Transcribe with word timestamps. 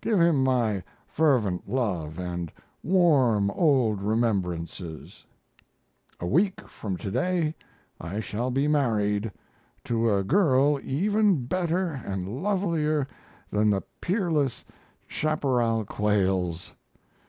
Give 0.00 0.20
him 0.20 0.44
my 0.44 0.84
fervent 1.08 1.68
love 1.68 2.16
and 2.16 2.52
warm 2.84 3.50
old 3.50 4.00
remembrances. 4.00 5.24
A 6.20 6.24
week 6.28 6.68
from 6.68 6.96
to 6.98 7.10
day 7.10 7.56
I 8.00 8.20
shall 8.20 8.52
be 8.52 8.68
married 8.68 9.32
to 9.86 10.08
a 10.08 10.22
girl 10.22 10.78
even 10.84 11.46
better 11.46 12.00
and 12.06 12.28
lovelier 12.44 13.08
than 13.50 13.70
the 13.70 13.82
peerless 14.00 14.64
"Chapparal 15.08 15.84
Quails." 15.84 16.72